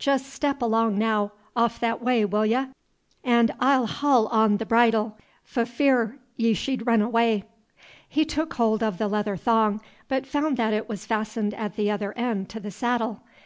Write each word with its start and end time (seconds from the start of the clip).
Jes' 0.00 0.24
step 0.24 0.62
along 0.62 0.96
naow, 0.98 1.30
off 1.54 1.78
that 1.78 2.00
way, 2.02 2.24
will 2.24 2.46
ye? 2.46 2.68
'n' 3.22 3.50
I 3.60 3.74
Ill 3.74 3.86
hol' 3.86 4.28
on 4.28 4.56
t' 4.56 4.64
th' 4.64 4.68
bridle, 4.68 5.18
f' 5.54 5.68
fear 5.68 6.18
y' 6.38 6.54
sh'd 6.54 6.86
run 6.86 7.02
away." 7.02 7.44
He 8.08 8.24
took 8.24 8.54
hold 8.54 8.82
of 8.82 8.96
the 8.96 9.08
leather 9.08 9.36
thong, 9.36 9.82
but 10.08 10.26
found 10.26 10.56
that 10.56 10.72
it 10.72 10.88
was 10.88 11.04
fastened 11.04 11.52
at 11.52 11.76
the 11.76 11.90
other 11.90 12.14
end 12.16 12.48
to 12.48 12.60
the 12.60 12.70
saddle. 12.70 13.20